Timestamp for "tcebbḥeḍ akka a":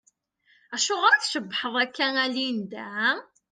1.19-2.25